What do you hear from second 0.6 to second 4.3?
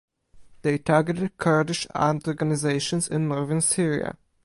They targeted Kurdish armed organizations in northern Syria.